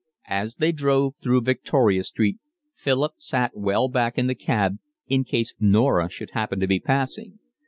As 0.31 0.55
they 0.55 0.71
drove 0.71 1.13
through 1.21 1.41
Victoria 1.41 2.03
Street 2.03 2.39
Philip 2.75 3.11
sat 3.17 3.55
well 3.55 3.87
back 3.87 4.17
in 4.17 4.25
the 4.25 4.33
cab 4.33 4.79
in 5.05 5.23
case 5.23 5.53
Norah 5.59 6.09
should 6.09 6.31
happen 6.31 6.59
to 6.59 6.65
be 6.65 6.79
passing. 6.79 7.37